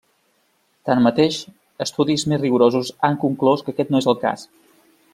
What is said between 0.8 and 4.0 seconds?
Tanmateix, estudis més rigorosos han conclòs que aquest